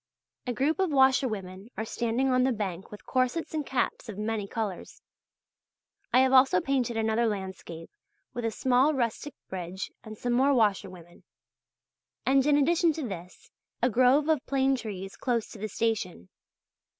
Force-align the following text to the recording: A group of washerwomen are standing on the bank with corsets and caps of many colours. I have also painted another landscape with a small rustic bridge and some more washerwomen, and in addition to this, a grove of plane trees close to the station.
A 0.47 0.51
group 0.53 0.79
of 0.79 0.89
washerwomen 0.89 1.69
are 1.77 1.85
standing 1.85 2.29
on 2.31 2.41
the 2.43 2.51
bank 2.51 2.89
with 2.89 3.05
corsets 3.05 3.53
and 3.53 3.63
caps 3.63 4.09
of 4.09 4.17
many 4.17 4.47
colours. 4.47 4.99
I 6.11 6.21
have 6.21 6.33
also 6.33 6.59
painted 6.59 6.97
another 6.97 7.27
landscape 7.27 7.91
with 8.33 8.43
a 8.43 8.49
small 8.49 8.95
rustic 8.95 9.35
bridge 9.47 9.91
and 10.03 10.17
some 10.17 10.33
more 10.33 10.55
washerwomen, 10.55 11.23
and 12.25 12.43
in 12.47 12.57
addition 12.57 12.93
to 12.93 13.07
this, 13.07 13.51
a 13.79 13.91
grove 13.91 14.27
of 14.27 14.43
plane 14.47 14.75
trees 14.75 15.15
close 15.15 15.45
to 15.51 15.59
the 15.59 15.67
station. 15.69 16.29